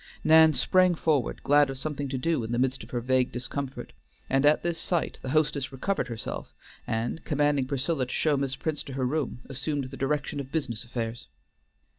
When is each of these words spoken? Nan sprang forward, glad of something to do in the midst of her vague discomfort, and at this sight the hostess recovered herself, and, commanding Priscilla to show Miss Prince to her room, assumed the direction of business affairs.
Nan 0.23 0.51
sprang 0.53 0.95
forward, 0.95 1.43
glad 1.43 1.69
of 1.69 1.77
something 1.77 2.09
to 2.09 2.17
do 2.17 2.43
in 2.43 2.51
the 2.51 2.57
midst 2.57 2.81
of 2.81 2.89
her 2.89 3.01
vague 3.01 3.31
discomfort, 3.31 3.93
and 4.31 4.47
at 4.47 4.63
this 4.63 4.79
sight 4.79 5.19
the 5.21 5.29
hostess 5.29 5.71
recovered 5.71 6.07
herself, 6.07 6.55
and, 6.87 7.23
commanding 7.23 7.67
Priscilla 7.67 8.07
to 8.07 8.11
show 8.11 8.35
Miss 8.35 8.55
Prince 8.55 8.81
to 8.81 8.93
her 8.93 9.05
room, 9.05 9.41
assumed 9.47 9.91
the 9.91 9.97
direction 9.97 10.39
of 10.39 10.51
business 10.51 10.83
affairs. 10.83 11.27